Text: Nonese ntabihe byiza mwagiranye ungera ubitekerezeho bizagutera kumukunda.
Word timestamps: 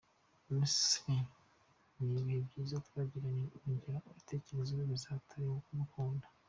Nonese 0.45 1.13
ntabihe 1.95 2.39
byiza 2.47 2.75
mwagiranye 2.85 3.45
ungera 3.65 3.97
ubitekerezeho 4.09 4.83
bizagutera 4.91 5.49
kumukunda. 5.65 6.27